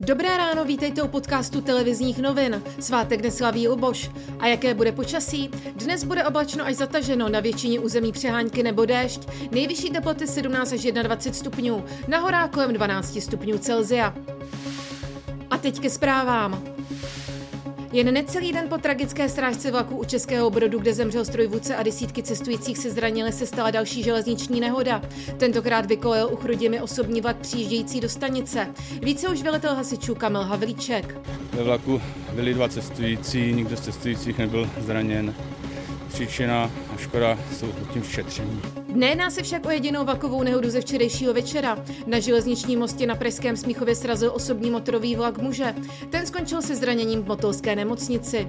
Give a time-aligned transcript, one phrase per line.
[0.00, 2.62] Dobré ráno, vítejte u podcastu televizních novin.
[2.80, 4.10] Svátek neslaví Luboš.
[4.38, 5.50] A jaké bude počasí?
[5.74, 9.20] Dnes bude oblačno až zataženo, na většině území přehánky nebo déšť.
[9.50, 14.14] Nejvyšší teploty 17 až 21 stupňů, na horách kolem 12 stupňů Celzia.
[15.50, 16.62] A teď ke zprávám.
[17.92, 22.22] Jen necelý den po tragické strážce vlaku u Českého Brodu, kde zemřel strojvůdce a desítky
[22.22, 25.02] cestujících se zranili, se stala další železniční nehoda.
[25.36, 28.66] Tentokrát vykolil u Chrudimi osobní vlak přijíždějící do stanice.
[29.02, 31.20] Více už velitel hasičů Kamil Havlíček.
[31.52, 32.00] Ve vlaku
[32.32, 35.34] byli dva cestující, nikdo z cestujících nebyl zraněn.
[36.08, 38.62] Příčina a škoda jsou tím šetření.
[38.94, 41.84] Nejedná se však o jedinou vlakovou nehodu ze včerejšího večera.
[42.06, 45.74] Na železničním mostě na Pražském Smíchově srazil osobní motorový vlak muže.
[46.10, 48.48] Ten skončil se zraněním v motolské nemocnici.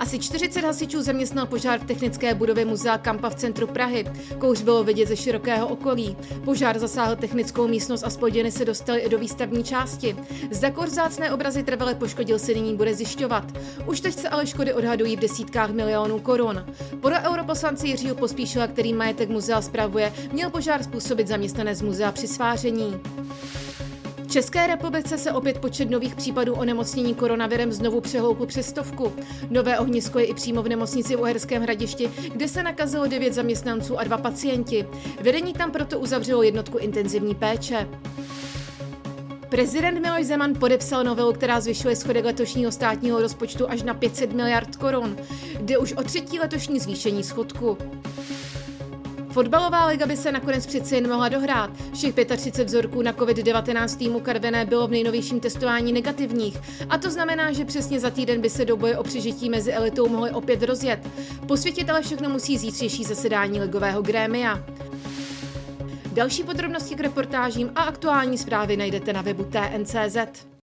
[0.00, 4.04] Asi 40 hasičů zaměstnal požár v technické budově muzea Kampa v centru Prahy.
[4.38, 6.16] Kouř bylo vidět ze širokého okolí.
[6.44, 10.16] Požár zasáhl technickou místnost a spoděny se dostaly i do výstavní části.
[10.50, 13.44] Zda korzácné obrazy trvale poškodil se nyní bude zjišťovat.
[13.86, 16.64] Už teď se ale škody odhadují v desítkách milionů korun.
[17.00, 23.00] Podle europoslanci Jiřího Pospíšila, který majetek muzea spravuje, měl požár způsobit zaměstnanec muzea při sváření.
[24.30, 29.12] V České republice se opět počet nových případů onemocnění koronavirem znovu přehoupl přes stovku.
[29.50, 33.98] Nové ohnisko je i přímo v nemocnici v Uherském hradišti, kde se nakazilo 9 zaměstnanců
[33.98, 34.86] a dva pacienti.
[35.20, 37.88] Vedení tam proto uzavřelo jednotku intenzivní péče.
[39.48, 44.76] Prezident Miloš Zeman podepsal novelu, která zvyšuje schodek letošního státního rozpočtu až na 500 miliard
[44.76, 45.16] korun.
[45.60, 47.78] Jde už o třetí letošní zvýšení schodku.
[49.30, 51.70] Fotbalová liga by se nakonec přeci jen mohla dohrát.
[51.94, 56.56] Všech 35 vzorků na COVID-19 týmu Karvené bylo v nejnovějším testování negativních.
[56.88, 60.08] A to znamená, že přesně za týden by se do boje o přežití mezi elitou
[60.08, 61.08] mohly opět rozjet.
[61.48, 64.64] Posvětit ale všechno musí zítřejší zasedání ligového grémia.
[66.12, 70.50] Další podrobnosti k reportážím a aktuální zprávy najdete na webu TNCZ.